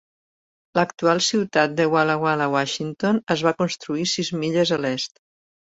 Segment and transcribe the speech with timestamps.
[0.77, 5.25] L'actual ciutat de Walla Walla, Washington, es va construir sis milles a l'est.